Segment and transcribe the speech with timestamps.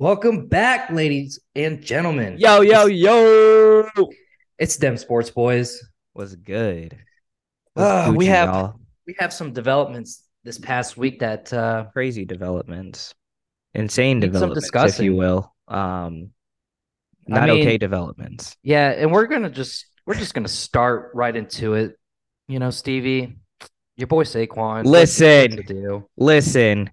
[0.00, 2.38] Welcome back, ladies and gentlemen.
[2.38, 3.88] Yo, yo, yo.
[4.56, 5.82] It's Dem Sports Boys.
[6.14, 6.96] Was good.
[7.74, 8.74] Uh, we have y'all?
[9.08, 13.12] we have some developments this past week that uh crazy developments,
[13.74, 15.04] insane Need some developments, if discussing.
[15.06, 15.52] you will.
[15.66, 16.30] Um,
[17.28, 18.56] I not mean- okay developments.
[18.62, 21.96] yeah, and we're gonna just we're just gonna start right into it.
[22.46, 23.36] You know, Stevie,
[23.96, 24.84] your boy Saquon.
[24.84, 25.56] Listen.
[25.56, 26.10] what's the deal?
[26.16, 26.90] Listen,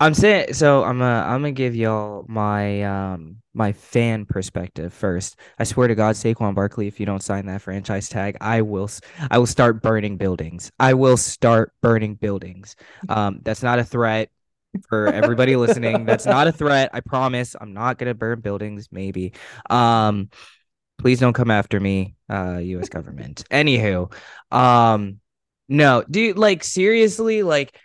[0.00, 0.82] I'm saying so.
[0.82, 5.36] I'm uh, I'm gonna give y'all my um my fan perspective first.
[5.58, 8.88] I swear to God, Saquon Barkley, if you don't sign that franchise tag, I will
[9.30, 10.72] I will start burning buildings.
[10.80, 12.76] I will start burning buildings.
[13.10, 14.30] Um, that's not a threat
[14.88, 16.06] for everybody listening.
[16.06, 16.90] That's not a threat.
[16.94, 17.54] I promise.
[17.60, 18.88] I'm not gonna burn buildings.
[18.90, 19.34] Maybe.
[19.68, 20.30] Um,
[20.96, 22.88] please don't come after me, uh, U.S.
[22.88, 23.44] government.
[23.50, 24.10] Anywho,
[24.50, 25.20] um,
[25.68, 27.78] no, dude, like seriously, like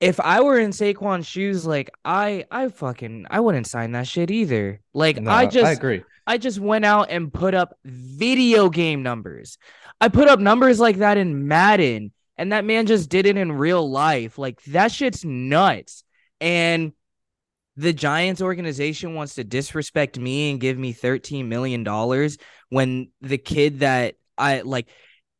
[0.00, 4.30] if I were in Saquon's shoes, like I, I fucking, I wouldn't sign that shit
[4.30, 4.80] either.
[4.92, 6.02] Like No, I just, I agree.
[6.26, 9.58] I just went out and put up video game numbers.
[10.00, 13.52] I put up numbers like that in Madden, and that man just did it in
[13.52, 14.38] real life.
[14.38, 16.02] Like that shit's nuts.
[16.40, 16.92] And
[17.76, 22.38] the Giants organization wants to disrespect me and give me 13 million dollars
[22.68, 24.88] when the kid that I like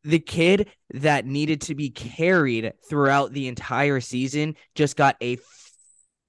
[0.04, 5.38] the kid that needed to be carried throughout the entire season just got a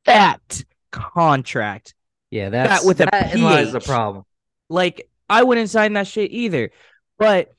[0.05, 1.93] fat contract
[2.31, 4.23] Yeah, that's with a that lies the problem.
[4.69, 6.71] like I wouldn't sign that shit either.
[7.17, 7.51] But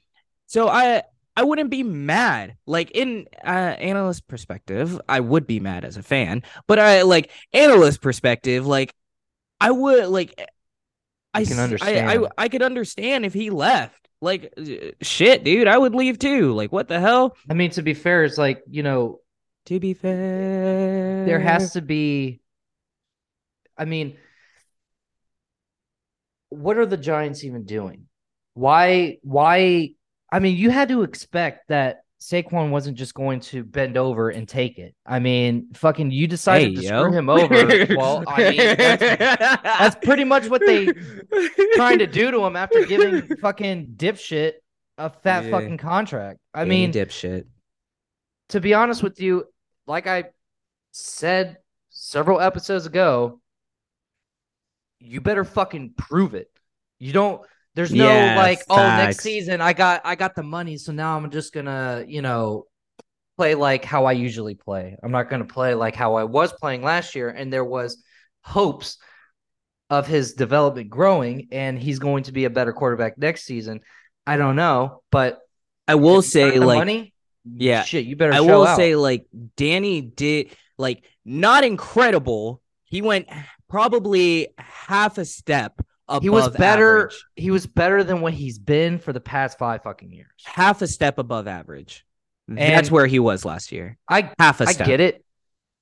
[0.47, 1.03] so I
[1.37, 2.57] I wouldn't be mad.
[2.67, 6.43] Like in uh, analyst perspective, I would be mad as a fan.
[6.67, 8.95] But I like analyst perspective, like
[9.61, 10.35] I would like
[11.35, 12.11] I You can s- I- understand.
[12.11, 14.06] I, I could understand if he left.
[14.27, 14.53] Like
[15.03, 16.53] shit, dude, I would leave too.
[16.53, 17.37] Like what the hell?
[17.49, 19.21] I mean, to be fair, it's like, you know,
[19.67, 22.41] To be fair, there has to be
[23.79, 24.17] I mean,
[26.49, 28.07] what are the Giants even doing?
[28.55, 29.91] Why why
[30.33, 34.49] I mean, you had to expect that Saquon wasn't just going to bend over and
[34.49, 34.95] take it.
[35.05, 37.03] I mean, fucking you decided Hey, to yo.
[37.03, 37.87] screw him over.
[37.97, 39.03] well, I mean, that's,
[39.63, 40.87] that's pretty much what they
[41.75, 44.53] trying to do to him after giving fucking dipshit
[44.99, 45.51] a fat Yeah.
[45.51, 46.41] fucking contract.
[46.55, 47.45] I mean, dipshit.
[48.49, 49.45] to be honest with you,
[49.87, 50.25] like I
[50.93, 51.59] said
[51.91, 53.41] several episodes ago,
[55.01, 56.51] you better fucking prove it.
[56.99, 57.43] You don't
[57.77, 61.17] there's no Yeah, like, oh, next season I got I got the money, so now
[61.17, 62.65] I'm just gonna, you know,
[63.37, 64.97] play like how I usually play.
[65.03, 68.03] I'm not gonna play like how I was playing last year, and there was
[68.41, 68.99] hopes
[69.89, 73.83] of his development growing, and he's going to be a better quarterback next season.
[74.27, 75.39] I don't know, but
[75.87, 77.15] I will say like money,
[77.45, 78.33] yeah, shit, you better.
[78.33, 78.77] I will out.
[78.77, 79.27] say, like,
[79.57, 82.61] Danny did, like, not incredible.
[82.85, 83.29] He went
[83.69, 85.81] probably half a step
[86.23, 86.99] he was better.
[86.99, 87.25] average.
[87.35, 90.31] He was better than what he's been for the past five fucking years.
[90.45, 92.05] Half a step above average.
[92.49, 93.99] That's where he was last year.
[94.09, 94.87] I Half a I step.
[94.87, 95.25] get it.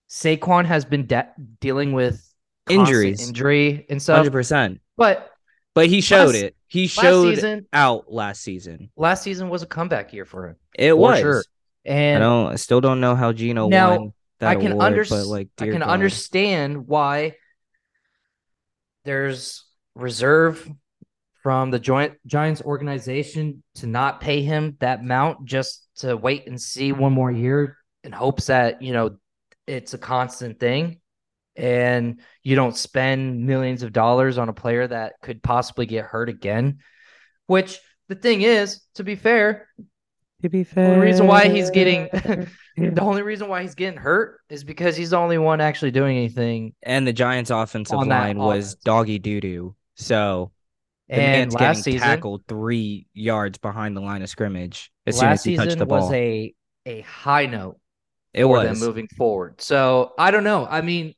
[0.09, 1.29] Saquon has been de-
[1.61, 2.23] dealing with
[2.71, 3.29] Injuries.
[3.29, 4.81] injury and stuff, Hundred percent.
[4.97, 5.31] but
[5.75, 6.57] But he showed Last- it.
[6.69, 8.91] He last showed season, out last season.
[8.97, 10.57] last season was a comeback year for him.
[10.79, 11.19] It for was.
[11.21, 11.45] sure.
[11.85, 12.53] And I And don't.
[12.53, 15.67] I still don't know how Geno Now, won that I can award, under- like, I
[15.67, 15.89] can God.
[15.89, 17.35] understand why
[19.05, 20.71] there's reserve
[21.43, 26.61] from the joint Giants organization to not pay him that amount just to wait and
[26.61, 29.17] see one more year in hopes that, you know,
[29.67, 31.01] it's a constant thing
[31.57, 36.29] and you don't spend millions of dollars on a player that could possibly get hurt
[36.29, 36.79] again.
[37.47, 37.79] Which
[38.09, 39.69] the thing is, to be fair,
[40.43, 42.09] To be the fair, only reason why he's getting
[42.77, 46.17] the only reason why he's getting hurt is because he's the only one actually doing
[46.17, 46.75] anything.
[46.83, 49.77] and the Giants' offensive on that line was doggy doo doo.
[49.97, 50.51] So
[51.09, 55.19] the And man's last getting season, tackled three yards behind the line of scrimmage as
[55.19, 56.01] soon as he touched the ball.
[56.03, 56.55] was a
[56.87, 57.79] a high note
[58.33, 58.81] it was.
[58.81, 59.61] moving forward.
[59.61, 60.67] So I don't know.
[60.67, 61.15] I mean,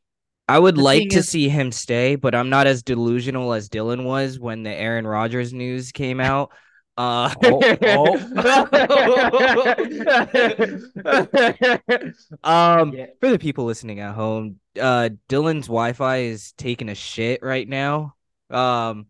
[0.48, 4.05] I would like to is- see him stay, but I'm not as delusional as Dylan
[4.05, 6.50] was when the Aaron Rodgers news came out.
[6.99, 7.61] Uh, Oh,
[12.44, 13.06] um, Yeah.
[13.20, 18.14] for the people listening at home, uh, Dylan's Wi-Fi is taking a shit right now.
[18.50, 19.06] Um,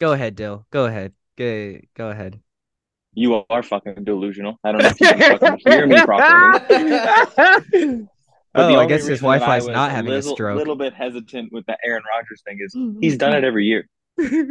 [0.00, 0.66] go ahead, Dill.
[0.70, 1.12] Go ahead.
[1.36, 2.40] Go, go ahead.
[3.12, 4.58] You are fucking delusional.
[4.64, 8.08] I don't know if you can fucking hear me properly.
[8.52, 10.54] But oh, I guess his Wi-Fi is not having little, a stroke.
[10.54, 13.88] A little bit hesitant with the Aaron Rodgers thing is he's done it every year.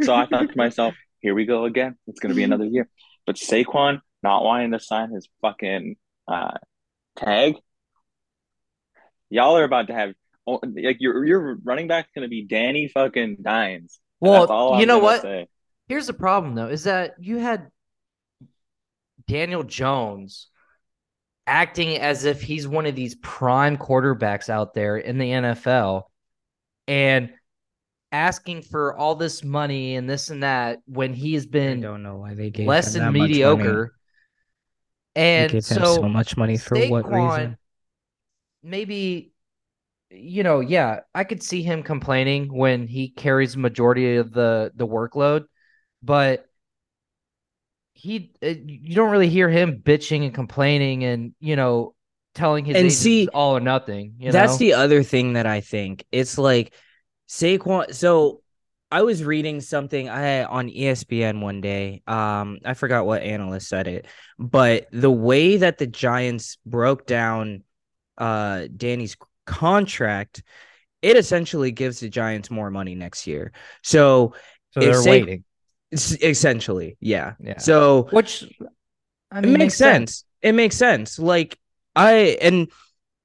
[0.02, 1.96] So I thought to myself, here we go again.
[2.06, 2.86] It's going to be another year.
[3.26, 5.96] But Saquon not wanting to sign his fucking
[6.28, 6.58] uh,
[7.16, 7.56] tag,
[9.30, 10.14] y'all are about to have
[10.46, 14.00] oh, like your your running back's gonna be Danny fucking Dimes.
[14.20, 15.22] Well, you know what?
[15.22, 15.48] Say.
[15.88, 17.68] Here's the problem though, is that you had
[19.26, 20.48] Daniel Jones
[21.46, 26.04] acting as if he's one of these prime quarterbacks out there in the NFL
[26.88, 27.30] and
[28.12, 32.02] asking for all this money and this and that when he has been I don't
[32.02, 33.94] know why they gave less than mediocre.
[35.16, 37.58] And so, so much money for Saquon, what reason?
[38.62, 39.33] Maybe
[40.16, 44.86] you know, yeah, I could see him complaining when he carries majority of the the
[44.86, 45.44] workload,
[46.02, 46.46] but
[47.92, 51.94] he uh, you don't really hear him bitching and complaining and you know
[52.34, 54.14] telling his and see all or nothing.
[54.18, 54.58] You that's know?
[54.58, 56.74] the other thing that I think it's like
[57.28, 57.94] Saquon.
[57.94, 58.42] So
[58.90, 62.02] I was reading something I on ESPN one day.
[62.06, 64.06] Um, I forgot what analyst said it,
[64.38, 67.64] but the way that the Giants broke down
[68.16, 70.42] uh Danny's contract,
[71.02, 73.52] it essentially gives the Giants more money next year.
[73.82, 74.34] So,
[74.70, 75.44] so they're Sa- waiting.
[75.92, 77.34] Essentially, yeah.
[77.38, 77.58] Yeah.
[77.58, 78.44] So which
[79.30, 80.10] I mean, it makes, sense.
[80.12, 80.24] sense.
[80.42, 81.18] It makes sense.
[81.18, 81.58] Like
[81.94, 82.68] I and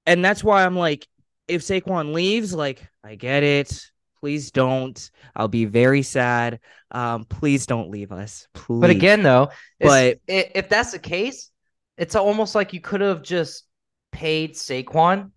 [0.06, 1.08] and that's why I'm like,
[1.48, 3.82] if Saquon leaves, like I get it.
[4.20, 5.10] Please don't.
[5.36, 6.60] I'll be very sad.
[6.92, 8.48] Um, please don't leave us.
[8.54, 8.82] Please.
[8.82, 9.50] But again, though,
[9.80, 11.50] but if that's the case,
[11.98, 13.66] it's almost like you could have just
[14.12, 15.32] paid Saquon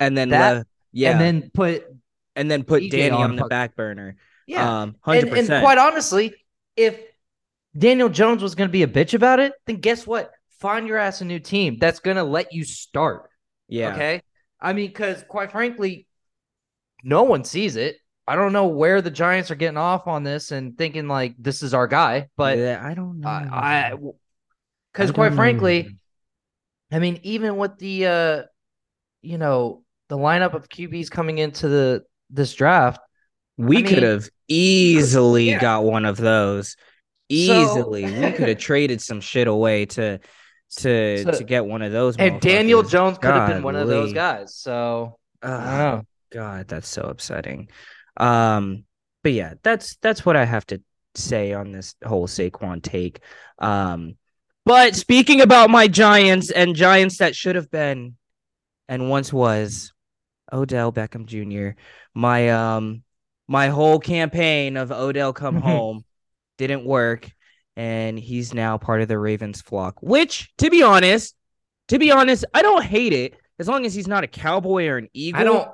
[0.00, 1.84] and then that, yeah, and then put
[2.36, 4.16] and then put DJ Danny on, on the back burner.
[4.46, 6.34] Yeah, um, and, and quite honestly,
[6.76, 7.00] if
[7.76, 10.30] Daniel Jones was going to be a bitch about it, then guess what?
[10.60, 13.28] Find your ass a new team that's going to let you start.
[13.68, 13.94] Yeah.
[13.94, 14.22] Okay.
[14.60, 16.06] I mean, because quite frankly,
[17.02, 17.96] no one sees it.
[18.26, 21.62] I don't know where the Giants are getting off on this and thinking like this
[21.62, 23.28] is our guy, but yeah, I don't know.
[23.28, 23.92] I
[24.92, 25.98] because quite frankly,
[26.90, 28.42] I mean, even with the uh,
[29.20, 33.00] you know, the lineup of QBs coming into the this draft,
[33.56, 35.60] we I mean, could have easily yeah.
[35.60, 36.76] got one of those.
[37.28, 40.20] Easily, so, we could have traded some shit away to
[40.76, 42.16] to so, to get one of those.
[42.16, 44.54] And Daniel Jones could have been one of those guys.
[44.54, 47.68] So uh, God, that's so upsetting.
[48.16, 48.84] Um,
[49.22, 50.82] but yeah, that's that's what I have to
[51.14, 53.20] say on this whole Saquon take.
[53.58, 54.16] Um,
[54.64, 58.16] but speaking about my Giants and Giants that should have been
[58.88, 59.92] and once was
[60.52, 61.78] Odell Beckham Jr.
[62.14, 63.02] My um
[63.46, 65.66] my whole campaign of Odell come mm-hmm.
[65.66, 66.04] home
[66.56, 67.30] didn't work
[67.76, 71.34] and he's now part of the Ravens flock, which to be honest,
[71.88, 74.96] to be honest, I don't hate it as long as he's not a cowboy or
[74.96, 75.40] an eagle.
[75.40, 75.68] I don't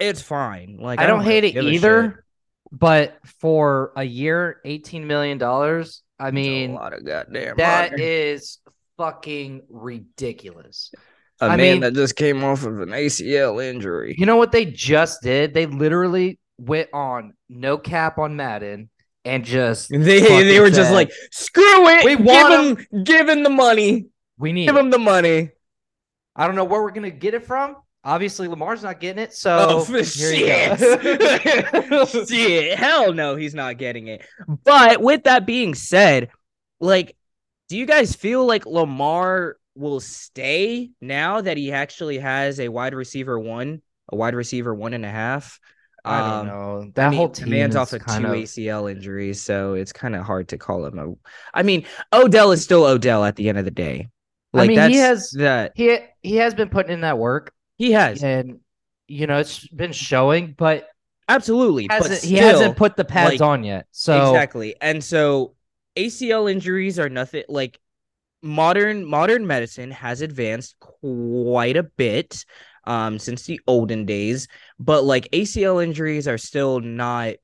[0.00, 0.78] it's fine.
[0.80, 2.24] Like I, I don't, don't, hate it either.
[2.72, 6.02] But for a year, eighteen million dollars.
[6.18, 7.56] I mean, a lot of goddamn.
[7.56, 8.58] That is
[8.96, 10.92] fucking ridiculous.
[11.40, 14.14] A I man mean, that just came off of an ACL injury.
[14.18, 15.54] You know what they just did?
[15.54, 18.90] They literally went on no cap on Madden
[19.24, 22.04] and just they they were said, just like screw it.
[22.04, 24.06] We want give him, give him the money.
[24.38, 25.50] We need give him the money.
[26.36, 27.76] I don't know where we're gonna get it from.
[28.02, 29.34] Obviously, Lamar's not getting it.
[29.34, 30.78] So oh, shit.
[32.28, 32.78] shit.
[32.78, 34.24] Hell no, he's not getting it.
[34.64, 36.30] But with that being said,
[36.80, 37.14] like,
[37.68, 42.94] do you guys feel like Lamar will stay now that he actually has a wide
[42.94, 43.82] receiver one,
[44.12, 45.58] a wide receiver one and a half?
[46.04, 46.92] I don't um, know.
[46.94, 48.32] That I mean, whole team man's off of two of...
[48.32, 51.12] ACL injuries, so it's kind of hard to call him a.
[51.52, 54.08] I mean, Odell is still Odell at the end of the day.
[54.52, 57.52] Like I mean, he has that he he has been putting in that work.
[57.76, 58.60] He has, and
[59.08, 60.88] you know it's been showing, but
[61.28, 63.86] absolutely, hasn't, but still, he hasn't put the pads like, on yet.
[63.90, 65.54] So exactly, and so
[65.96, 67.78] ACL injuries are nothing like
[68.42, 72.44] modern modern medicine has advanced quite a bit
[72.84, 77.34] um since the olden days, but like ACL injuries are still not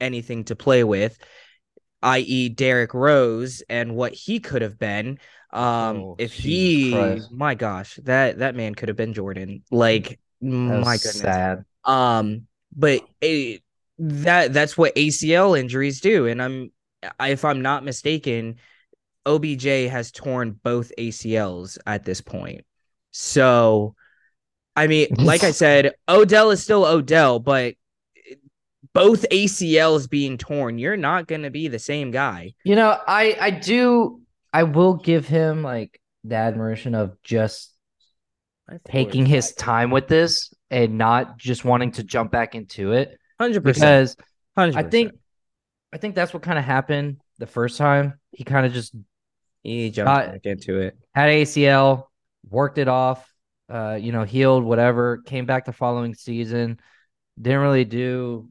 [0.00, 1.18] anything to play with
[2.04, 2.50] i.e.
[2.50, 5.18] Derrick Rose and what he could have been.
[5.52, 7.32] Um, oh, if he, Christ.
[7.32, 9.62] my gosh, that that man could have been Jordan.
[9.70, 11.64] Like, my goodness, sad.
[11.84, 13.62] Um, but it,
[13.98, 16.72] that that's what ACL injuries do, and I'm,
[17.20, 18.56] if I'm not mistaken,
[19.26, 22.64] OBJ has torn both ACLs at this point.
[23.10, 23.94] So,
[24.76, 27.74] I mean, like I said, Odell is still Odell, but
[28.92, 32.54] both ACLs being torn, you're not going to be the same guy.
[32.64, 34.20] You know, I I do
[34.52, 37.74] I will give him like the admiration of just
[38.86, 43.18] taking his time with this and not just wanting to jump back into it.
[43.38, 44.16] Hundred percent.
[44.56, 44.76] Because 100%.
[44.76, 45.12] I think
[45.92, 48.14] I think that's what kind of happened the first time.
[48.32, 48.94] He kind of just
[49.64, 50.96] he jumped got, back into it.
[51.14, 52.04] Had ACL,
[52.48, 53.28] worked it off,
[53.68, 56.78] uh, you know, healed, whatever, came back the following season,
[57.40, 58.48] didn't really do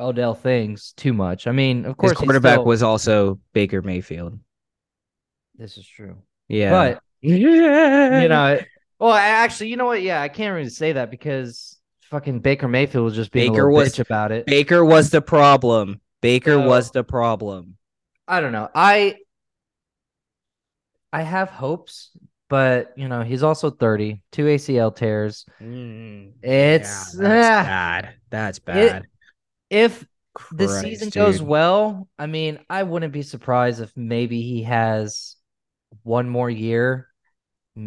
[0.00, 1.46] Odell things too much.
[1.46, 4.38] I mean, of course, His quarterback still, was also Baker Mayfield.
[5.56, 6.16] This is true,
[6.48, 6.70] Yeah.
[6.70, 7.36] but yeah.
[8.22, 8.58] you know,
[8.98, 10.02] well, actually, you know what?
[10.02, 11.78] Yeah, I can't really say that because
[12.10, 14.46] fucking Baker Mayfield was just being Baker a was- bitch about it.
[14.46, 16.00] Baker was the problem.
[16.20, 17.76] Baker was the problem.
[18.28, 18.68] I don't know.
[18.74, 19.16] I
[21.12, 22.10] I have hopes,
[22.48, 25.44] but you know, he's also 30, two ACL tears.
[25.60, 27.62] Mm, It's- yeah, that's ah.
[27.66, 28.14] bad.
[28.30, 29.02] That's bad.
[29.70, 30.06] If
[30.50, 35.36] the Christ, season goes well, I mean, I wouldn't be surprised if maybe he has
[36.02, 37.08] one more year.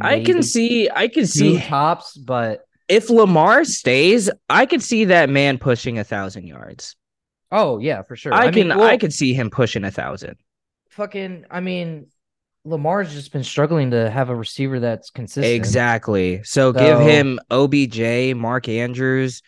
[0.02, 0.90] I can see.
[0.90, 6.04] I can see tops, but if Lamar stays, I could see that man pushing a
[6.04, 6.96] thousand yards.
[7.52, 8.34] oh yeah, for sure.
[8.34, 8.78] I, mean, can.
[8.78, 10.38] well, I can see him pushing a thousand.
[10.90, 11.46] fucking.
[11.52, 12.08] I mean,
[12.66, 15.54] Lamar's just been struggling to have a receiver that's consistent.
[15.54, 16.44] Exactly.
[16.44, 19.42] So, give him OBJ, Mark Andrews,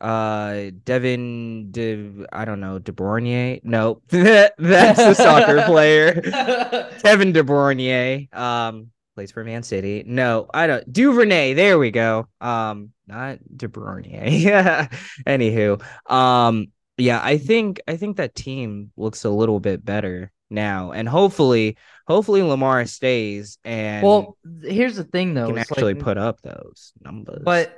[0.00, 1.70] uh, Devin.
[1.70, 3.60] De, I don't know, DeBornier.
[3.62, 6.20] No, that's the soccer player.
[7.02, 8.34] Kevin DeBornier.
[8.34, 10.02] Um, plays for Man City.
[10.06, 10.92] No, I don't.
[10.92, 11.54] Duvernay.
[11.54, 12.26] There we go.
[12.40, 14.90] Um, not DeBornier.
[15.26, 16.66] Anywho, um,
[16.98, 21.76] yeah, I think I think that team looks a little bit better now, and hopefully,
[22.06, 25.48] hopefully Lamar stays and well, here's the thing though.
[25.48, 27.42] can actually like- put up those numbers.
[27.44, 27.76] But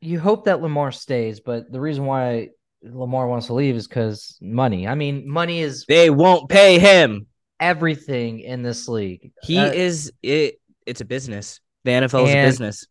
[0.00, 1.40] you hope that Lamar stays.
[1.40, 2.48] But the reason why
[2.82, 4.88] Lamar wants to leave is because money.
[4.88, 7.26] I mean, money is they won't pay him.
[7.60, 9.30] everything in this league.
[9.42, 10.60] He Uh, is it.
[10.86, 11.60] It's a business.
[11.84, 12.86] The NFL is a business.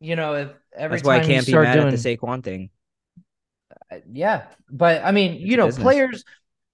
[0.00, 1.98] You know, if every That's why I time you can't be start mad doing, at
[1.98, 2.68] the Saquon thing.
[3.90, 5.82] Uh, yeah, but I mean, It's you know, business.
[5.82, 6.24] players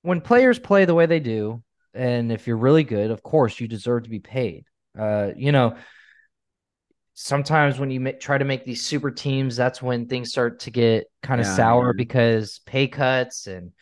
[0.09, 1.63] when players play the way they do,
[1.93, 4.65] and if you're really good, of course, you deserve to be paid.
[4.99, 5.77] Uh, you know,
[7.15, 11.07] sometimes when you try to make these super teams, that's when things start to get
[11.23, 13.73] kind of Yeah, sour because pay cuts and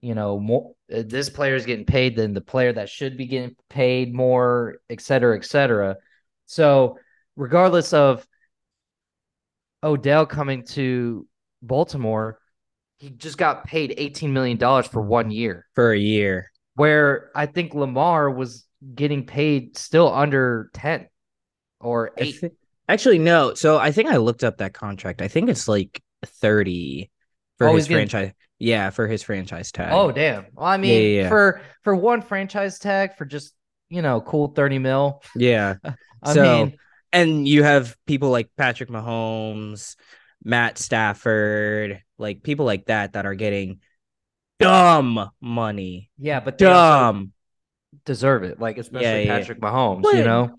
[0.00, 0.72] you know more.
[0.94, 4.80] uh, This player is getting paid than the player that should be getting paid more,
[4.90, 5.96] et cetera, et cetera.
[6.46, 6.98] So,
[7.36, 8.26] regardless of
[9.82, 11.26] Odell coming to
[11.62, 12.39] Baltimore,
[13.00, 15.66] he just got paid $18 million for one year.
[15.74, 16.50] for a year.
[16.74, 18.64] Where I think Lamar was
[18.94, 21.08] getting paid still under 10
[21.80, 22.32] or 8.
[22.40, 22.50] thi-
[22.88, 23.54] Actually, no.
[23.54, 25.20] So I think I looked up that contract.
[25.22, 27.10] I think it's like 30
[27.58, 28.32] for Oh, his getting- franchise.
[28.58, 29.88] Yeah, for his franchise tag.
[29.92, 30.44] oh, damn.
[30.54, 31.28] Well, I mean, yeah, yeah.
[31.30, 33.54] for for one franchise tag for just,
[33.88, 35.22] you know, cool 30 mil.
[35.34, 35.76] yeah.
[36.22, 36.76] I So, mean,
[37.10, 39.96] And you have people like Patrick Mahomes,
[40.44, 43.80] Matt Stafford, like people like that that are getting
[44.58, 46.10] dumb money.
[46.18, 47.32] yeah, but Dumb.
[48.04, 48.60] deserve it.
[48.60, 49.38] Like, especially Yeah, yeah.
[49.38, 50.54] Patrick Mahomes, But- you know?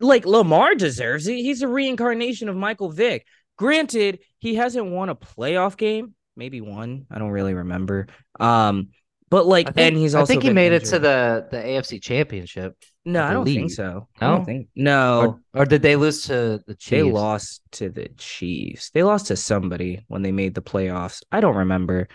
[0.00, 1.36] Like Lamar deserves it.
[1.36, 3.24] He's a reincarnation of Michael Vick.
[3.56, 6.14] Granted, he hasn't won a playoff game.
[6.36, 7.06] Maybe one.
[7.10, 8.08] I don't really remember.
[8.40, 8.88] Um,
[9.30, 10.24] but like, think, and he's also.
[10.24, 12.76] I think he made it to the, the AFC championship.
[13.04, 14.08] No, I I, don't think so.
[14.20, 14.32] I No?
[14.36, 15.40] don't think no.
[15.52, 16.90] Or, or did they lose to the Chiefs?
[16.90, 18.90] They lost to the Chiefs.
[18.90, 21.22] They lost to somebody when they made the playoffs.
[21.32, 22.08] I don't remember.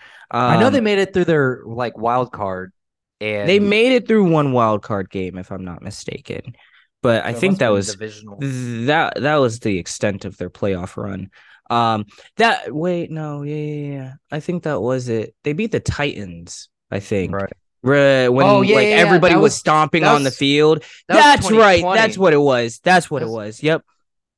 [0.46, 2.72] I know they Um, made it through their like wild card,
[3.20, 6.54] and they made it through one wild card game, if I'm not mistaken.
[7.02, 8.38] But I so it think that was divisional.
[8.38, 11.30] that that was the extent of their playoff run.
[11.70, 12.06] Um,
[12.38, 14.12] that wait, no, yeah, yeah, yeah.
[14.30, 15.34] I think that was it.
[15.44, 16.69] They beat the Titans.
[16.90, 17.32] I think.
[17.32, 17.52] Right.
[17.82, 20.82] Re- when Oh, yeah, like yeah, everybody was, was- stomping that on the field.
[21.08, 21.82] That That's right.
[21.82, 22.78] That's what it was.
[22.82, 23.62] That's what it Was- was.
[23.62, 23.82] Yep.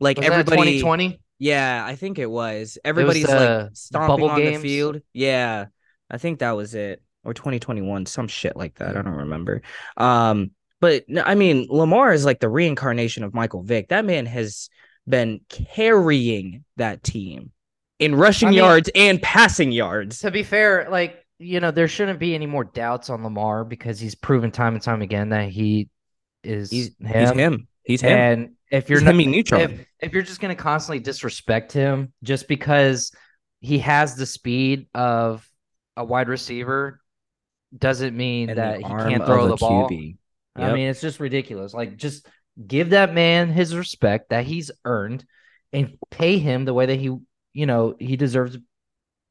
[0.00, 1.20] Like Was everybody 2020.
[1.38, 2.78] Yeah, I think it was.
[2.84, 4.62] Everybody's like stomping on games?
[4.62, 5.00] the field.
[5.12, 5.66] Yeah,
[6.08, 7.02] I think that was it.
[7.24, 8.96] Or 2021, some shit like that.
[8.96, 9.62] I don't remember.
[9.96, 13.88] Um, but I mean, Lamar is like the reincarnation of Michael Vick.
[13.88, 14.68] That man has
[15.08, 17.50] been carrying that team
[17.98, 20.20] in rushing I mean- yards and passing yards.
[20.20, 23.98] To be fair, like you know, there shouldn't be any more doubts on Lamar because
[24.00, 25.88] he's proven time and time again that he
[26.42, 27.20] is He's him.
[27.20, 27.68] he's him.
[27.84, 28.18] He's him.
[28.18, 33.12] And if you're not, if, if you're just going to constantly disrespect him just because
[33.60, 35.46] he has the speed of
[35.96, 37.00] a wide receiver,
[37.76, 39.88] doesn't mean And that he can't throw the ball.
[39.88, 40.16] QB.
[40.56, 41.72] I mean, it's just ridiculous.
[41.74, 42.26] Like, just
[42.66, 45.24] give that man his respect that he's earned,
[45.72, 47.16] and pay him the way that he,
[47.52, 48.62] you know, he deserves to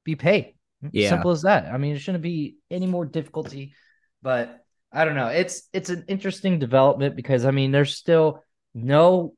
[0.03, 0.55] be paid.
[0.91, 1.09] Yeah.
[1.09, 1.65] Simple as that.
[1.71, 3.73] I mean, it shouldn't be any more difficulty.
[4.21, 5.27] But I don't know.
[5.27, 9.33] It's it's an interesting development because I mean, there's still no.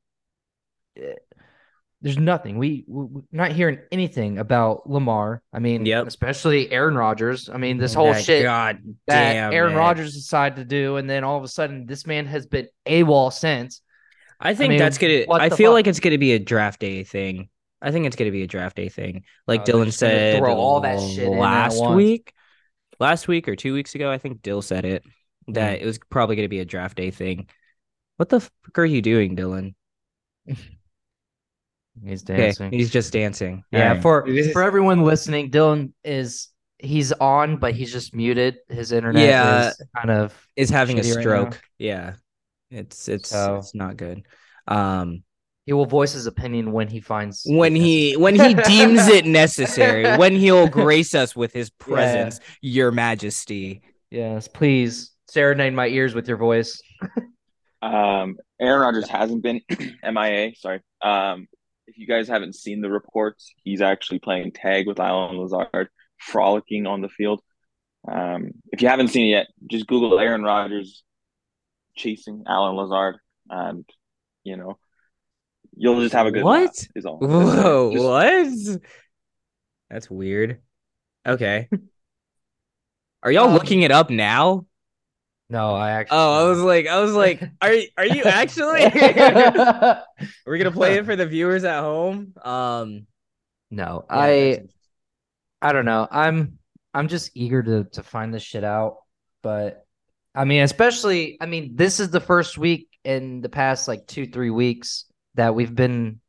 [0.98, 1.14] eh,
[2.02, 2.58] There's nothing.
[2.58, 5.42] We we- we're not hearing anything about Lamar.
[5.54, 6.08] I mean, Yep.
[6.08, 7.50] especially Aaron Rodgers.
[7.50, 9.74] I mean, this whole That shit God that damn Aaron.
[9.76, 13.32] Rodgers decided to do, and then all of a sudden, this man has been AWOL
[13.32, 13.82] since.
[14.40, 15.24] I think mean, that's gonna.
[15.32, 15.74] I feel fuck?
[15.76, 17.48] like it's gonna be a draft day thing.
[17.84, 20.80] I think it's gonna be a draft day thing, like Oh, Dylan said throw all
[20.82, 21.96] that shit last once.
[21.96, 22.34] week.
[23.00, 25.04] Last week or two weeks ago, I think Dill said it
[25.50, 25.82] that Mm.
[25.84, 27.50] it was probably gonna be a draft day thing.
[28.18, 29.76] What the fuck are you doing, Dylan?
[32.06, 32.72] He's Okay, dancing.
[32.72, 33.64] he's just dancing.
[33.72, 34.02] yeah, Alright.
[34.02, 36.50] for This is- for everyone listening, Dylan is
[36.80, 38.58] he's on, but he's just muted.
[38.68, 39.70] His internet Yeah.
[39.70, 41.62] is kind of is having a shitty right stroke.
[41.78, 42.16] yeah,
[42.72, 44.26] it's it's So- it's not good.
[44.68, 45.24] Um,
[45.66, 50.18] he will voice his opinion when he finds when he when he deems it necessary,
[50.18, 53.82] when he'll grace us with his presence, Your Majesty.
[54.12, 56.82] Yes, please serenade my ears with your voice.
[57.82, 59.60] Um, Aaron Rodgers hasn't been
[60.04, 60.56] MIA.
[60.56, 60.80] Sorry.
[61.02, 61.50] Um,
[61.86, 66.88] if you guys haven't seen the reports, he's actually playing tag with Allen Lazard, frolicking
[66.88, 67.42] on the field.
[68.10, 71.04] Um, if you haven't seen it yet, just Google Aaron Rodgers
[71.98, 73.18] chasing Allen Lazard,
[73.50, 73.84] and
[74.46, 74.78] you know
[75.76, 76.62] you'll just have a good What?
[76.64, 77.20] laugh, Is all.
[77.24, 77.62] I'm gonna say.
[77.62, 78.82] Whoa, Just- what?
[79.90, 80.62] That's weird.
[81.26, 81.70] Okay.
[83.22, 84.66] Are y'all Um, looking it up now?
[85.50, 86.18] No, I actually.
[86.18, 88.86] Oh, I was like, I was like, are are you actually?
[88.86, 90.04] Are
[90.46, 92.34] We're gonna play it for the viewers at home.
[92.44, 93.06] Um,
[93.70, 94.64] no, yeah, I
[95.62, 96.08] I don't know.
[96.10, 96.58] I'm
[96.94, 98.98] I'm just eager to to find this shit out,
[99.44, 99.86] but
[100.34, 104.54] I mean, especially I mean, this is the first week in the past like 2-3
[104.54, 106.20] weeks that we've been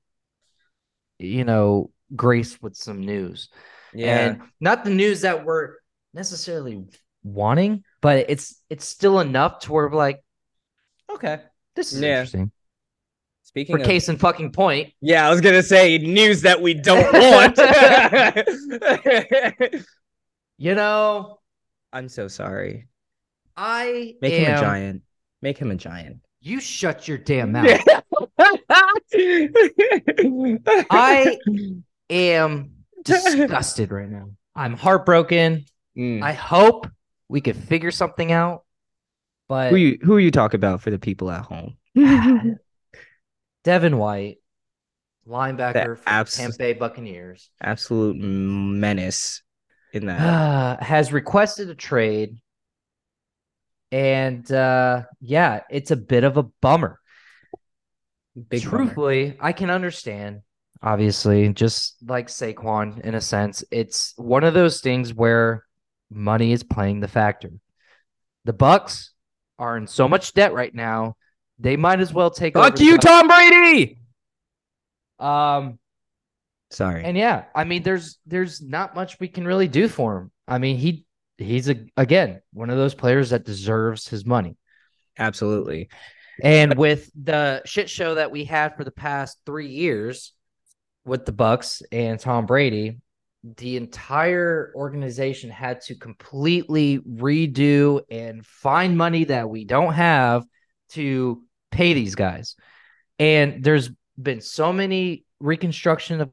[1.19, 3.49] you know, graced with some news.
[3.95, 4.27] yeah.
[4.27, 5.77] And not the news that we're
[6.13, 6.85] necessarily
[7.23, 10.23] wanting, but it's it's still enough to where we're like
[11.11, 11.41] okay,
[11.77, 12.19] this is Yeah.
[12.21, 12.51] interesting.
[13.45, 16.75] Speaking For of, case and fucking point, yeah, I was gonna say news that we
[16.75, 17.57] don't want.
[20.59, 21.39] you know,
[21.93, 22.89] I'm so sorry.
[23.57, 25.03] I Make am, him a giant.
[25.43, 26.19] Make him a giant.
[26.41, 27.81] You shut your damn mouth.
[30.91, 31.39] I
[32.11, 32.71] am
[33.05, 34.31] disgusted right now.
[34.55, 35.65] I'm heartbroken.
[35.97, 36.23] Mm.
[36.23, 36.87] I hope
[37.29, 38.65] we could figure something out.
[39.49, 41.77] But who you who you talk about for the people at home?
[43.65, 44.39] Devin White,
[45.29, 49.43] linebacker for abs- the Tampa Bay Buccaneers, Absolute menace
[49.93, 50.21] in that.
[50.21, 52.37] uh, has requested a trade.
[53.93, 56.99] And uh, yeah, it's a bit of a bummer.
[58.37, 58.79] Big bummer.
[58.79, 60.43] Truthfully, I can understand.
[60.83, 65.65] Obviously, just like Saquon, in a sense, it's one of those things where
[66.11, 67.51] money is playing the factor.
[68.45, 69.11] The Bucs
[69.59, 71.17] are in so much debt right now;
[71.59, 73.99] they might as well take Fuck over you, Bucs- Tom Brady.
[75.19, 75.79] Um,
[76.71, 77.05] Sorry.
[77.05, 80.33] and yeah, I mean, there's there's not much we can really do for him.
[80.47, 81.07] I mean, he
[81.39, 84.57] he's a again one of those players that deserves his money.
[85.19, 85.89] Absolutely.
[86.43, 90.33] And with the shit show that we had for the past three years
[91.05, 92.99] with the Bucs and Tom Brady,
[93.57, 100.45] the entire organization had to completely redo and find money that we don't have
[100.91, 102.57] to pay these guys.
[103.19, 106.31] And there's been so many reconstruction of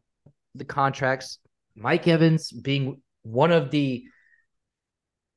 [0.56, 1.38] the contracts.
[1.76, 4.04] Mike Evans being one of the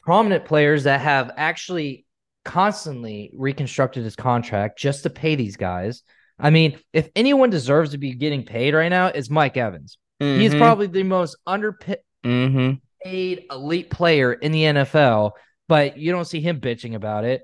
[0.03, 2.04] prominent players that have actually
[2.45, 6.03] constantly reconstructed his contract just to pay these guys.
[6.39, 9.99] I mean, if anyone deserves to be getting paid right now, it's Mike Evans.
[10.19, 10.59] He's Mhm.
[10.59, 12.81] probably the most underpaid Mhm.
[13.05, 15.33] elite player in the NFL,
[15.69, 17.43] but you don't see him bitching about it.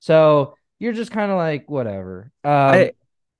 [0.00, 2.30] So you're just kind of like, whatever.
[2.44, 2.92] Um, I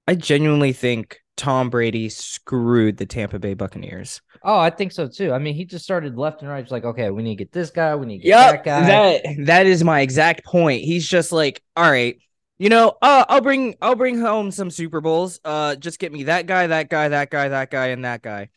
[0.07, 4.21] I genuinely think Tom Brady screwed the Tampa Bay Buccaneers.
[4.45, 5.33] oh, I think so too.
[5.33, 6.63] I mean, he just started left and right.
[6.65, 7.97] He's like, okay, we need to get this guy.
[7.97, 8.87] We need to get Yep, that guy.
[8.87, 10.83] that that is my exact point.
[10.83, 12.17] He's just like, all right,
[12.59, 15.41] you know, uh, I'll bring I'll bring home some Super Bowls.
[15.45, 18.51] Uh, just get me that guy, that guy, that guy, that guy, and that guy.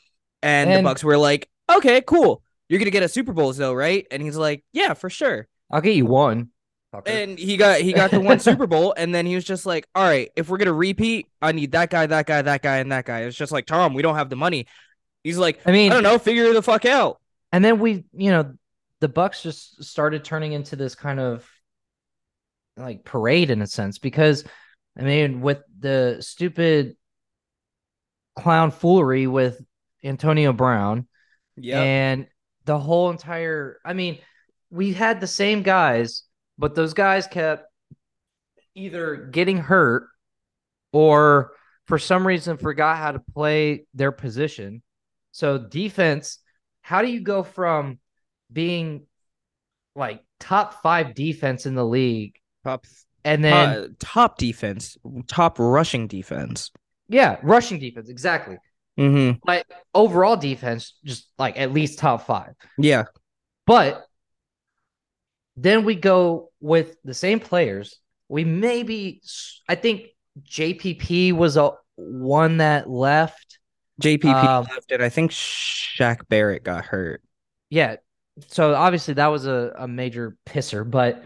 [0.44, 2.44] And, the Bucs were like, okay, cool.
[2.70, 4.06] You're gonna get a Super Bowls though, right?
[4.12, 5.48] And he's like, yeah, for sure.
[5.72, 6.50] I'll get you one.
[7.02, 7.10] Fucker.
[7.10, 9.88] And he got he got the one Super Bowl, and then he was just like,
[9.96, 12.92] all right, if we're gonna repeat, I need that guy, that guy, that guy, and
[12.92, 13.22] that guy.
[13.22, 14.68] It's just like Tom, we don't have the money.
[15.24, 17.20] He's like, I mean, I don't know, figure the fuck out.
[17.52, 18.54] and then we, you know,
[19.02, 21.48] the Bucs just started turning into this kind of
[22.78, 24.44] like parade in a sense because
[24.98, 26.96] I mean, with the stupid
[28.38, 29.62] clown foolery with
[30.04, 31.08] Antonio Brown
[31.56, 31.82] Yeah.
[31.82, 32.28] and
[32.66, 34.20] the whole entire, I mean,
[34.70, 36.24] we had the same guys,
[36.58, 37.66] but those guys kept
[38.76, 40.08] either getting hurt
[40.92, 41.52] or
[41.86, 44.82] for some reason forgot how to play their position.
[45.32, 46.40] So defense,
[46.82, 48.00] how do you go from
[48.52, 49.06] being
[49.96, 52.86] like top five defense in the league Top
[53.24, 56.72] And then Uh, top defense, top rushing defense.
[57.08, 58.58] yeah, rushing defense exactly.
[59.00, 59.40] Mm-hmm.
[59.44, 62.54] But overall defense, just like at least top five.
[62.78, 63.06] Yeah.
[63.68, 64.06] But
[65.58, 68.00] then we go with the same players.
[68.28, 69.22] We maybe,
[69.70, 70.08] I think
[70.44, 73.60] JPP was a one that left.
[74.02, 75.02] JPP Um, left it.
[75.02, 77.22] I think Shaq Barrett got hurt.
[77.70, 77.98] Yeah.
[78.48, 81.24] So obviously that was a, a major pisser, but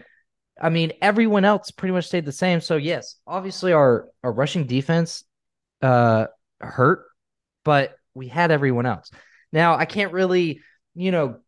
[0.60, 2.60] I mean everyone else pretty much stayed the same.
[2.60, 5.24] So yes, obviously our, our rushing defense
[5.82, 6.26] uh
[6.60, 7.06] hurt,
[7.64, 9.10] but we had everyone else.
[9.52, 10.60] Now I can't really,
[10.94, 11.40] you know,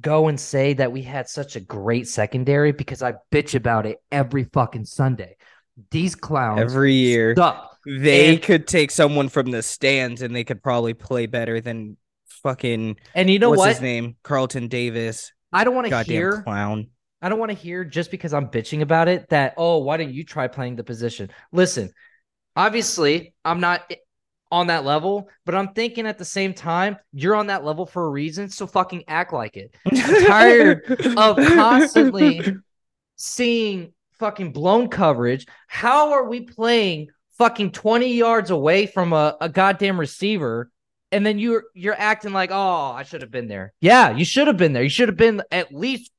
[0.00, 3.98] go and say that we had such a great secondary because I bitch about it
[4.10, 5.36] every fucking Sunday.
[5.90, 7.34] These clowns Every year.
[7.36, 7.76] suck.
[7.86, 11.96] They And- could take someone from the stands and they could probably play better than
[12.42, 13.68] fucking And you know what's what?
[13.70, 14.16] his name?
[14.22, 15.32] Carlton Davis.
[15.52, 16.88] I don't want to hear clown.
[17.20, 20.12] I don't want to hear just because I'm bitching about it that, oh, why don't
[20.12, 21.30] you try playing the position?
[21.52, 21.90] Listen,
[22.56, 23.90] obviously, I'm not
[24.52, 28.04] on that level, but I'm thinking at the same time, you're on that level for
[28.04, 28.50] a reason.
[28.50, 29.74] So fucking act like it.
[29.90, 30.84] I'm tired
[31.16, 32.42] of constantly
[33.16, 35.46] seeing fucking blown coverage.
[35.68, 40.70] How are we playing fucking 20 yards away from a, a goddamn receiver?
[41.10, 43.72] And then you're you're acting like, oh, I should have been there.
[43.80, 44.82] Yeah, you should have been there.
[44.82, 46.10] You should have been at least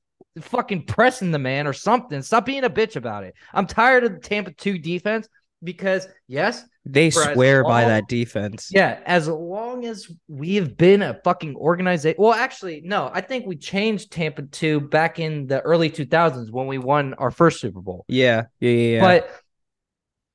[0.42, 2.22] fucking pressing the man or something.
[2.24, 3.36] Stop being a bitch about it.
[3.54, 5.28] I'm tired of the Tampa 2 defense
[5.64, 8.70] because yes, They swear by that defense.
[8.72, 12.18] yeah, as long as we have been a fucking organization.
[12.20, 16.68] Well, actually, no, I think we changed Tampa 2 back in the early 2000s when
[16.68, 18.06] we won our first Super Bowl.
[18.08, 18.44] Yeah.
[18.60, 18.72] Yeah.
[18.72, 19.02] Yeah.
[19.02, 19.30] But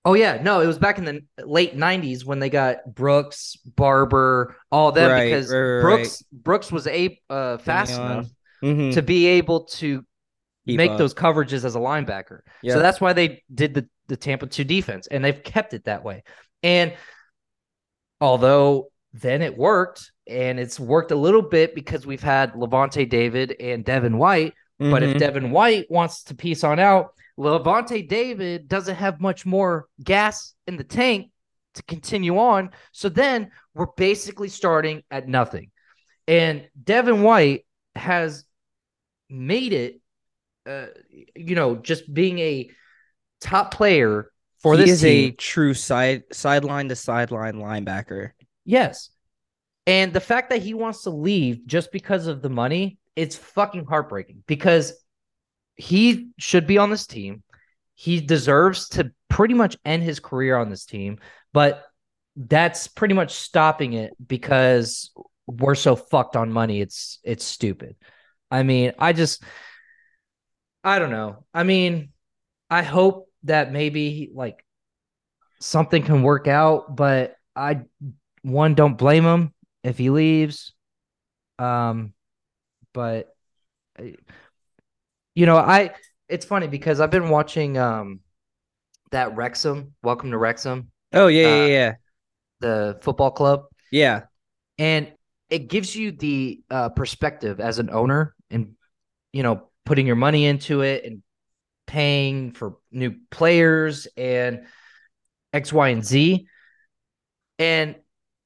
[0.04, 4.56] oh yeah, no, it was back in the late 90s when they got Brooks, Barber,
[4.70, 8.26] all them Right, because right, right, Brooks Brooks was a uh, fast enough
[8.62, 8.94] Mhm.
[8.94, 10.02] to be able to
[10.66, 10.98] Keep make up.
[10.98, 12.40] those coverages as a linebacker.
[12.62, 12.74] Yeah.
[12.74, 16.04] So that's why they did the, the Tampa 2 defense and they've kept it that
[16.04, 16.24] way.
[16.62, 16.94] And
[18.20, 23.56] although then it worked and it's worked a little bit because we've had Lavonte David
[23.60, 24.54] and Devin White.
[24.78, 25.18] But if Mhm.
[25.18, 30.76] Devin White wants to piece on out, Lavonte David doesn't have much more gas in
[30.76, 31.30] the tank
[31.74, 32.70] to continue on.
[32.92, 35.70] So then we're basically starting at nothing.
[36.26, 38.44] And Devin White has
[39.28, 40.00] made it,
[40.66, 40.86] uh,
[41.34, 42.70] you know, just being a
[43.40, 45.30] top player for he this is team.
[45.30, 48.32] a true side sideline to sideline linebacker.
[48.64, 49.10] Yes.
[49.86, 53.86] And the fact that he wants to leave just because of the money, it's fucking
[53.86, 54.92] heartbreaking because
[55.76, 57.42] he should be on this team.
[57.94, 61.18] He deserves to pretty much end his career on this team,
[61.52, 61.84] but
[62.36, 65.10] that's pretty much stopping it because
[65.46, 66.80] we're so fucked on money.
[66.80, 67.96] It's it's stupid.
[68.50, 69.42] I mean, I just
[70.84, 71.44] I don't know.
[71.54, 72.10] I mean,
[72.70, 74.64] I hope that maybe like
[75.60, 77.82] something can work out, but I
[78.42, 80.74] one don't blame him if he leaves.
[81.58, 82.14] Um,
[82.94, 83.34] but
[83.98, 84.04] uh,
[85.34, 85.92] you know, I
[86.28, 88.20] it's funny because I've been watching um
[89.10, 91.94] that Wrexham, Welcome to Wrexham, Oh yeah, Uh, yeah, yeah,
[92.60, 94.26] the football club, yeah.
[94.78, 95.12] and
[95.50, 98.74] it gives you the uh, perspective as an owner and
[99.32, 101.22] you know putting your money into it and
[101.88, 104.66] paying for new players and
[105.52, 106.46] X, Y, and Z.
[107.58, 107.96] And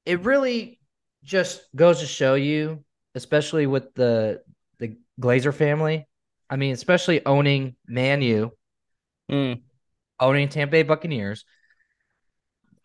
[0.05, 0.79] it really
[1.23, 4.41] just goes to show you, especially with the
[4.79, 6.07] the Glazer family.
[6.49, 8.51] I mean, especially owning Man U,
[9.31, 9.61] Mm.
[10.19, 11.45] owning Tampa Bay Buccaneers.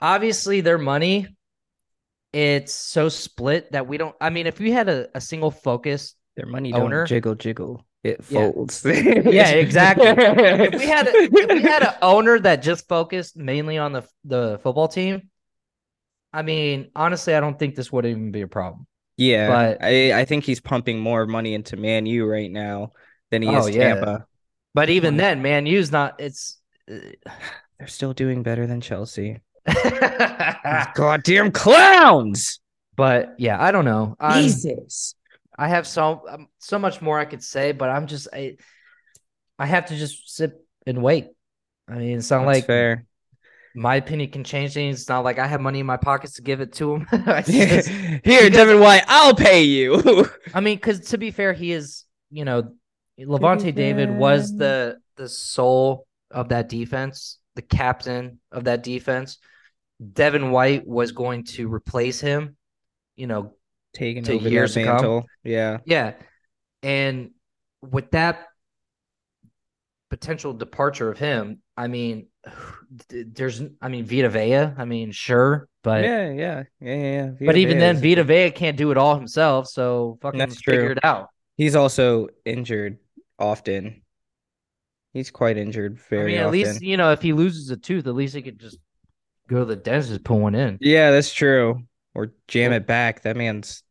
[0.00, 1.26] Obviously, their money,
[2.32, 4.14] it's so split that we don't.
[4.20, 7.06] I mean, if we had a, a single focus, Their money Owner?
[7.06, 7.84] jiggle jiggle.
[8.04, 8.84] It folds.
[8.84, 10.06] yeah, exactly.
[10.06, 14.02] if we had a, if we had an owner that just focused mainly on the
[14.24, 15.30] the football team,
[16.32, 18.86] I mean, honestly, I don't think this would even be a problem.
[19.16, 22.92] Yeah, But- I I think he's pumping more money into Man U right now
[23.30, 23.94] than he Oh, is yeah.
[23.94, 24.26] Tampa.
[24.74, 26.20] But even then, Man U's not.
[26.20, 26.60] It's.
[26.90, 26.98] Uh,
[27.78, 29.40] they're still doing better than Chelsea.
[30.94, 32.60] Goddamn clowns.
[32.96, 34.16] but yeah, I don't know.
[34.20, 35.14] I'm, Jesus.
[35.58, 38.56] I have so um, so much more I could say, but I'm just I,
[39.58, 40.52] I have to just sit
[40.86, 41.26] and wait.
[41.88, 43.04] I mean, it's not That's like fair.
[43.74, 45.00] my opinion can change things.
[45.00, 47.06] It's not like I have money in my pockets to give it to him.
[47.44, 50.26] Just- Here, Devin White, I'll pay you.
[50.54, 52.74] I mean, because to be fair, he is, you know,
[53.18, 59.38] Lavonte David was the the soul of that defense, the captain of that defense.
[60.12, 62.56] Devin White was going to replace him,
[63.16, 63.54] you know,
[63.94, 65.26] Taking To over years that mantle.
[65.44, 65.78] Yeah.
[65.84, 66.14] yeah.
[66.82, 67.30] And
[67.82, 68.46] with that
[70.10, 72.26] potential departure of him, I mean,
[73.10, 74.56] there's, I mean, Vita Vea.
[74.76, 77.30] I mean, sure, but yeah, yeah, yeah, yeah.
[77.38, 79.68] Vita but even Vea then, Vita Vea can't do it all himself.
[79.68, 80.92] So fucking That's figure true.
[80.92, 81.28] it out.
[81.56, 82.98] he's also injured
[83.38, 84.02] often.
[85.14, 86.52] He's quite injured I very mean, at often.
[86.52, 88.78] least you know if he loses a tooth, at least he could just
[89.48, 90.78] go to the dentist and put one in.
[90.80, 91.82] Yeah, that's true.
[92.14, 93.22] Or jam it back.
[93.22, 93.82] That man's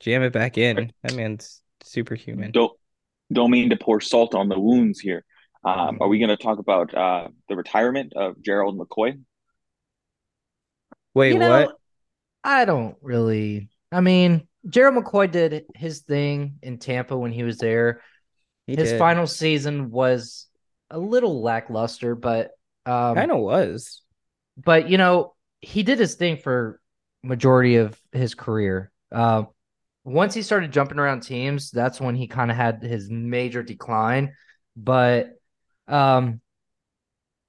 [0.00, 0.92] jam it back in.
[1.02, 2.52] That man's superhuman.
[2.52, 2.72] Don't
[3.32, 5.24] don't mean to pour salt on the wounds here.
[5.64, 9.18] Um, are we going to talk about uh, the retirement of Gerald McCoy?
[11.14, 11.76] Wait, You know, what?
[12.44, 13.70] I don't really.
[13.92, 18.02] I mean, Gerald McCoy did his thing in Tampa when he was there.
[18.66, 18.98] He his did.
[18.98, 20.46] final season was
[20.90, 22.52] a little lackluster, but
[22.86, 24.02] um, kind of was.
[24.56, 26.80] but you know he did his thing for
[27.22, 28.90] majority of his career.
[29.12, 29.44] Uh,
[30.04, 34.34] once he started jumping around teams, that's when he kind of had his major decline.
[34.76, 35.32] But
[35.88, 36.40] um,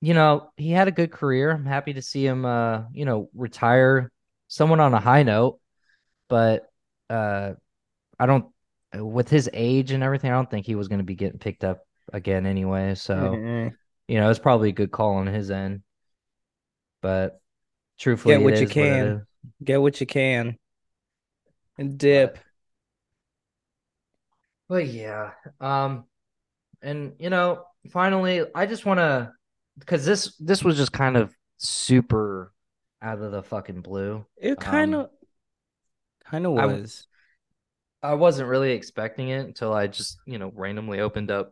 [0.02, 1.52] you know he had a good career.
[1.52, 4.12] I'm happy to see him, uh, you know, retire
[4.48, 5.60] someone on a high note.
[6.30, 6.70] But
[7.10, 7.54] uh,
[8.20, 8.48] I don't,
[8.96, 11.64] with his age and everything, I don't think he was going to be getting picked
[11.64, 11.82] up
[12.14, 12.96] again anyway.
[12.96, 13.78] So Mhm.
[14.08, 15.84] you know, it's probably a good call on his end.
[17.02, 17.42] But
[18.00, 19.20] truthfully, Get what it you can.
[19.64, 20.58] Get what you can.
[21.78, 22.38] And dip.
[24.68, 26.06] But yeah, um,
[26.82, 29.34] and you know, finally, I just want to,
[29.80, 32.54] because this this was just kind of super
[33.02, 34.26] out of the fucking blue.
[34.38, 35.10] It kind Um, of
[36.26, 37.08] kind of was.
[38.02, 41.52] I wasn't really expecting it until I just you know randomly opened up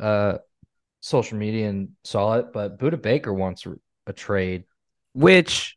[0.00, 0.38] uh
[1.00, 2.52] social media and saw it.
[2.52, 3.66] But Budda Baker wants
[4.06, 4.64] a trade.
[5.14, 5.76] Which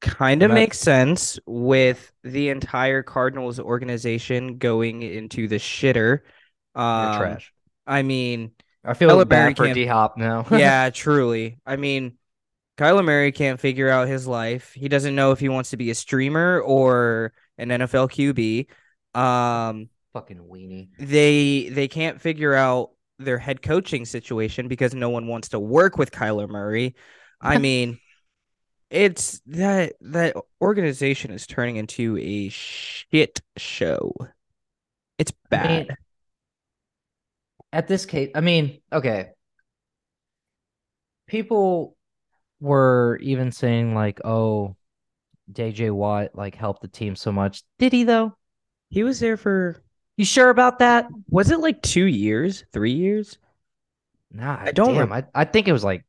[0.00, 6.20] kind of makes sense with the entire Cardinals organization going into the shitter.
[6.74, 7.52] Um, trash.
[7.86, 8.52] I mean,
[8.84, 10.46] I feel Murray bad for D Hop now.
[10.50, 11.58] yeah, truly.
[11.66, 12.16] I mean,
[12.78, 14.72] Kyler Murray can't figure out his life.
[14.72, 19.18] He doesn't know if he wants to be a streamer or an NFL QB.
[19.20, 20.88] Um, fucking weenie.
[20.98, 25.98] they they can't figure out their head coaching situation because no one wants to work
[25.98, 26.94] with Kyler Murray.
[27.40, 27.98] I mean,
[28.90, 34.14] it's that that organization is turning into a shit show.
[35.18, 35.96] It's I mean, bad.
[37.72, 39.30] at this case, I mean, okay.
[41.26, 41.96] People
[42.60, 44.76] were even saying like, "Oh,
[45.52, 48.36] JJ Watt like helped the team so much." Did he though?
[48.90, 49.82] he was there for
[50.16, 51.08] You sure about that?
[51.28, 53.38] was it like 2 years, 3 years?
[54.32, 56.04] Nah, I don't Damn, I, I think it was like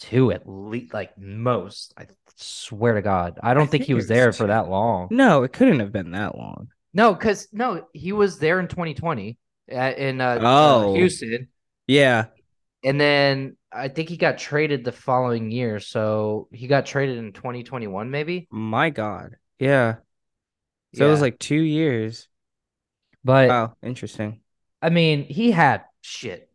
[0.00, 1.94] two at least, like most.
[1.96, 5.08] I swear to God, I don't think, think he was was there for that long.
[5.10, 6.68] No, it couldn't have been that long.
[6.92, 9.38] No, because no, he was there in 2020
[9.70, 10.94] uh, in uh, uh, Oh.
[10.94, 11.48] Houston.
[11.86, 12.26] Yeah.
[12.82, 15.78] And then I think he got traded the following year.
[15.78, 18.48] So he got traded in 2021, maybe.
[18.50, 19.36] My god.
[19.58, 19.96] Yeah.
[20.94, 22.26] So it was like 2 years.
[23.22, 24.40] But Wow, interesting.
[24.82, 26.49] I mean, he had shit.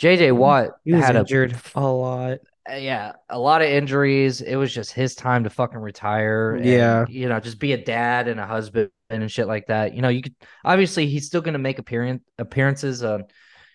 [0.00, 2.38] JJ Watt He was had injured a a lot.
[2.70, 4.40] uh, yeah, a lot of injuries.
[4.40, 6.56] It was just his time to fucking retire.
[6.56, 7.04] and, Yeah.
[7.08, 9.94] you know, just be a dad and a husband and shit like that.
[9.94, 10.34] You know, you could
[10.64, 13.24] obviously he's still gonna make appearance appearances on,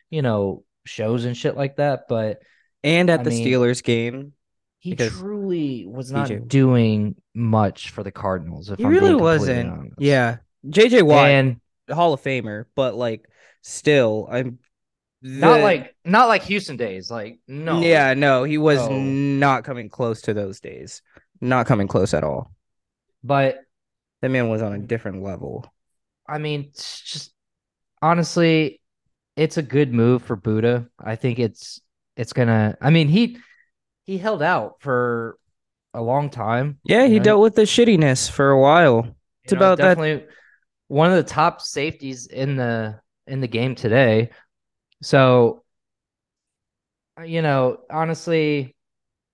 [0.09, 2.05] you know, shows and shit like that.
[2.09, 2.41] But
[2.83, 4.33] And at I the mean, Steelers game,
[4.79, 8.69] he truly was not DJ doing much for the Cardinals.
[8.69, 9.69] If he I'm really wasn't.
[9.71, 9.95] honest.
[9.99, 10.37] Yeah.
[10.67, 11.59] JJ Watt, and
[11.91, 13.25] Hall of Famer, but like
[13.61, 14.59] still, I'm
[15.27, 17.09] not like not like Houston days.
[17.09, 18.97] Like no, Yeah, no, he was No.
[18.99, 21.01] not coming close to those days.
[21.41, 22.51] Not coming close at all.
[23.23, 23.59] but
[24.21, 25.65] That man was on a different level.
[26.27, 27.33] I mean, just
[28.01, 28.81] honestly,
[29.35, 30.89] it's a good move for Budda.
[30.99, 31.81] I think it's
[32.15, 32.77] it's gonna.
[32.81, 33.37] I mean, he
[34.05, 35.37] he held out for
[35.93, 36.79] a long time.
[36.83, 37.23] Yeah, he know?
[37.23, 39.15] dealt with the shittiness for a while.
[39.43, 40.27] It's You know, about that- definitely
[40.87, 44.29] one of the top safeties in the in the game today.
[45.01, 45.63] So,
[47.23, 48.75] you know, honestly,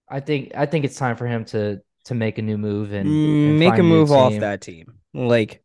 [0.09, 3.07] I think I think it's time for him to to make a new move and,
[3.07, 4.93] and Mm, Make find a move off that team.
[5.13, 5.61] Like,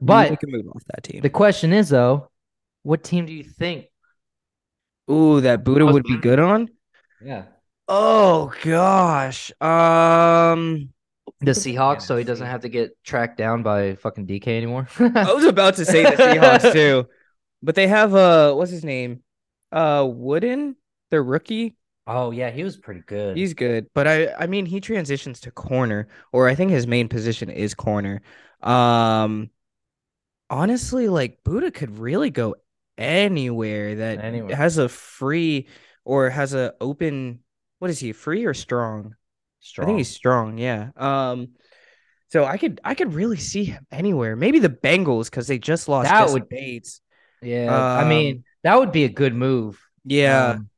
[0.00, 1.22] But make a move off that team.
[1.22, 2.30] the question is though,
[2.82, 3.86] what team do you think?
[5.10, 6.68] Ooh, that Budda would be good on.
[7.20, 7.44] Yeah,
[7.88, 9.50] Oh gosh.
[9.60, 10.90] Um,
[11.40, 14.88] the Seahawks, so he doesn't have to get tracked down by fucking DK anymore.
[14.98, 17.06] I was about to say the Seahawks too,
[17.62, 19.22] but they have uh, what's his name?
[19.72, 20.76] Uh, Woolen,
[21.10, 21.76] the rookie.
[22.06, 23.36] oh yeah, he was pretty good.
[23.36, 27.08] He's good, but I I mean he transitions to corner, or I think his main
[27.08, 28.22] position is corner.
[28.62, 29.50] Um,
[30.50, 32.56] honestly, like Budda could really go
[32.96, 34.56] anywhere that Anywhere.
[34.56, 35.68] has a free
[36.04, 37.40] or has a open.
[37.78, 38.12] What is he?
[38.12, 39.14] Free or strong?
[39.60, 39.84] Strong.
[39.84, 40.58] I think he's strong.
[40.58, 40.90] Yeah.
[40.96, 41.50] Um.
[42.30, 44.36] So I could I could really see him anywhere.
[44.36, 47.00] Maybe the Bengals because they just lost That Jessie would- Bates.
[47.42, 47.74] Yeah.
[47.74, 49.80] I mean, Um, that would be a good move.
[50.04, 50.68] Yeah, um,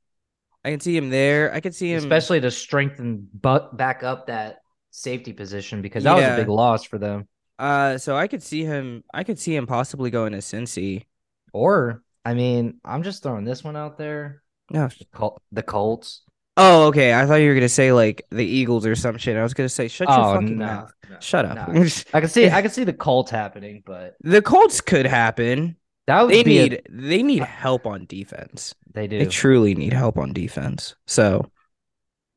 [0.64, 1.52] I can see him there.
[1.54, 1.98] I can see him.
[1.98, 4.58] especially to strengthen but back up that
[4.90, 7.28] safety position because that was a big loss for them.
[7.58, 9.04] Uh, so I could see him.
[9.12, 11.04] I could see him possibly going to Cincy.
[11.52, 14.42] Or I mean, I'm just throwing this one out there.
[14.70, 14.88] No.
[14.88, 16.22] The, Col- the Colts.
[16.56, 17.14] Oh, okay.
[17.14, 19.36] I thought you were gonna say like the Eagles or some shit.
[19.36, 20.92] I was gonna say shut your Oh fucking no, mouth.
[21.08, 21.56] no, Shut up.
[21.56, 21.80] no.
[22.14, 25.76] I can see I can see the Colts happening, but the Colts could happen.
[26.10, 28.74] That would They be a- need they need help on defense.
[28.92, 29.18] they do.
[29.20, 30.96] They truly need help on defense.
[31.06, 31.48] So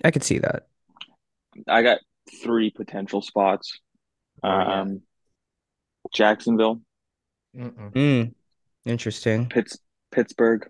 [0.03, 0.67] I could see that.
[1.67, 1.97] I got
[2.43, 3.79] three potential spots.
[4.43, 4.81] Oh, yeah.
[4.81, 5.01] Um,
[6.13, 6.81] Jacksonville,
[7.57, 7.91] Mm-mm.
[7.93, 8.33] Mm,
[8.85, 9.47] interesting.
[9.49, 9.79] Pitts,
[10.11, 10.69] Pittsburgh,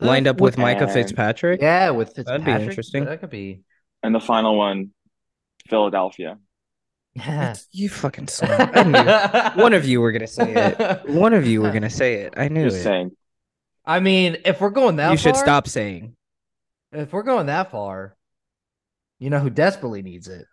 [0.00, 1.60] Lined up with Minkah and- Fitzpatrick.
[1.60, 2.56] Yeah, with That'd Fitzpatrick.
[2.58, 3.04] be interesting.
[3.04, 3.62] That could be.
[4.02, 4.92] and the final one,
[5.68, 6.38] Philadelphia.
[7.16, 7.54] Yeah.
[7.72, 8.70] You fucking son.
[8.74, 11.08] I knew one of you were gonna say it.
[11.08, 12.34] One of you were gonna say it.
[12.36, 12.82] I knew Just it.
[12.82, 13.10] saying.
[13.84, 16.14] I mean, if we're going that far You should stop saying.
[16.92, 18.16] If we're going that far,
[19.18, 20.44] you know who desperately needs it?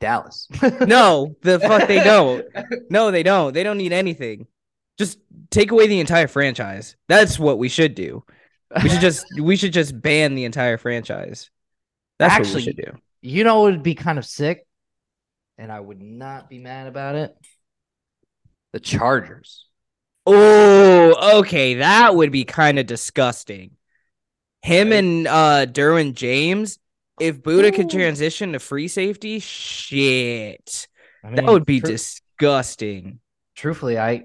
[0.00, 0.46] Dallas.
[0.86, 2.44] No, the fuck they don't.
[2.90, 3.52] No, they don't.
[3.54, 4.46] They don't need anything.
[4.98, 5.18] Just
[5.50, 6.96] take away the entire franchise.
[7.08, 8.24] That's what we should do.
[8.82, 11.50] We should just we should just ban the entire franchise.
[12.18, 12.92] That's what we Actually- should do.
[13.22, 14.66] You know what would be kind of sick?
[15.60, 17.36] And I would not be mad about it.
[18.72, 19.66] The Chargers.
[20.26, 21.74] Oh, okay.
[21.74, 23.72] That would be kind of disgusting.
[24.62, 26.78] Him and uh Derwin James,
[27.20, 30.88] if Budda could transition to free safety, shit.
[31.22, 33.20] I That would be disgusting.
[33.54, 34.24] truthfully, I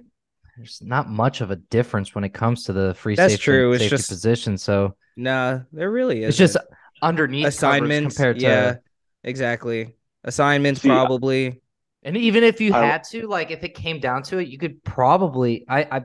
[0.56, 3.74] there's not much of a difference when it comes to the free That's safety, true,
[3.74, 4.58] it's safety just- position.
[4.58, 6.30] So Nah, there really is.
[6.30, 6.56] it's just
[7.02, 8.76] underneath assignments assignments compared to yeah,
[9.24, 9.95] exactly.
[10.26, 11.62] Assignments See, probably.
[12.04, 14.58] And even if you I- had to, like, if it came down to it, you
[14.58, 15.64] could probably.
[15.70, 16.02] I, I,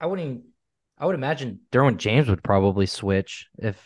[0.00, 0.28] I wouldn't.
[0.28, 0.42] Even,
[0.98, 3.76] I would imagine Derwin James would probably switch if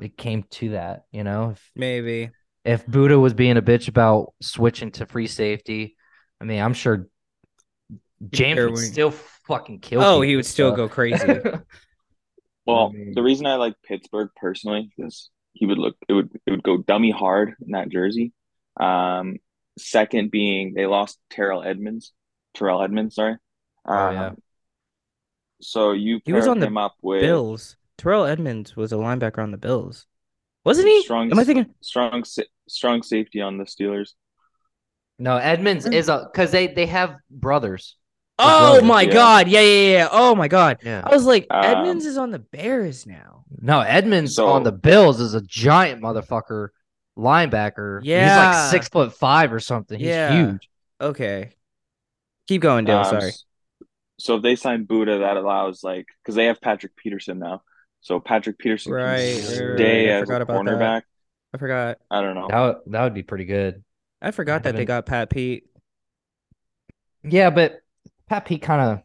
[0.00, 1.04] it came to that.
[1.10, 2.30] You know, if Maybe.
[2.64, 5.96] if Budda was being a bitch about switching to free safety,
[6.40, 7.08] I mean, I'm sure
[8.30, 10.02] James would still fucking kill.
[10.02, 11.24] Oh, he would still so- go crazy.
[12.66, 16.30] Well, I mean- the reason I like Pittsburgh personally is he would look it would
[16.46, 18.32] it would go dummy hard in that jersey.
[18.78, 19.36] Um,
[19.78, 22.12] second being they lost Terrell Edmunds,
[22.54, 23.32] Terrell Edmunds, sorry.
[23.32, 23.38] Um,
[23.88, 24.30] Oh, yeah.
[25.62, 27.76] So you He was pair on the him up with Bills.
[27.96, 30.06] Terrell Edmunds was a linebacker on the Bills.
[30.64, 31.02] Wasn't he?
[31.02, 31.72] Strong- Am I thinking?
[31.80, 32.24] strong
[32.68, 34.10] strong safety on the Steelers.
[35.18, 37.96] no, Edmunds is a because they they have brothers.
[38.38, 39.12] Oh brothers, my yeah.
[39.12, 39.48] god.
[39.48, 40.08] Yeah, yeah, yeah.
[40.10, 40.78] Oh my god.
[40.84, 41.00] Yeah.
[41.04, 43.44] I was like, Um, Edmunds is on the Bears now.
[43.60, 46.68] No, Edmunds So- on the Bills is a giant motherfucker
[47.16, 48.00] linebacker.
[48.02, 49.98] Yeah, he's like six foot five or something.
[49.98, 50.32] He's Yeah.
[50.32, 50.68] huge.
[51.00, 51.50] Okay.
[52.48, 52.98] Keep going, Dale.
[52.98, 53.32] Um, Sorry.
[54.18, 57.62] So if they sign Budda, that allows like because they have Patrick Peterson now.
[58.00, 59.80] So Patrick Peterson Right, can right, right.
[59.80, 60.70] I as forgot a about that.
[60.72, 61.02] cornerback.
[61.54, 61.98] I forgot.
[62.10, 62.48] I don't know.
[62.48, 63.82] That would, that would be pretty good.
[64.22, 65.64] I forgot that they got Pat Pete.
[67.24, 67.80] Yeah, but
[68.28, 69.02] Pat Pete kind of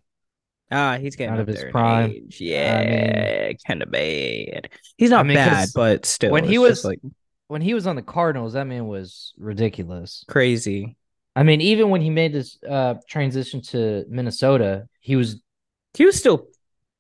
[0.73, 2.11] Ah, he's getting Out of his prime.
[2.11, 2.37] age.
[2.39, 4.69] Yeah, kind of bad.
[4.97, 6.99] He's not I mean, 'cause bad, but still, when he was- like
[7.51, 10.23] when he was on the Cardinals, that man was ridiculous.
[10.27, 10.95] crazy.
[11.35, 15.41] I mean, even when he made his uh transition to Minnesota, he was
[15.93, 16.47] He was still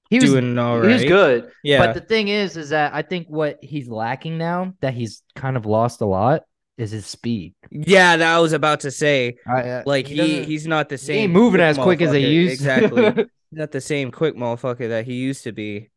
[0.09, 1.51] he was doing all he was good.
[1.63, 5.23] Yeah, But the thing is, is that I think what he's lacking now, that he's
[5.35, 6.43] kind of lost a lot,
[6.77, 7.53] is his speed.
[7.69, 8.17] yeah.
[8.17, 9.37] That I was about to say.
[9.47, 11.17] I, uh, Like he, doesn't- he's not the he same.
[11.23, 12.31] ain't moving as quick as they motherfucker.
[12.43, 12.53] used.
[12.53, 13.25] Exactly.
[13.53, 15.89] Not the same quick motherfucker that he used to be.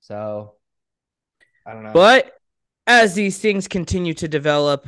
[0.00, 0.54] so
[1.66, 1.92] I don't know.
[1.92, 2.32] But
[2.86, 4.86] as these things continue to develop,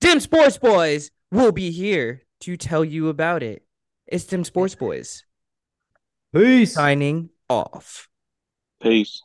[0.00, 3.64] Dim Sports Boys will be here to tell you about it.
[4.06, 5.24] It's Dim Sports Boys
[6.34, 6.74] peace.
[6.74, 8.08] signing off.
[8.80, 9.22] Peace.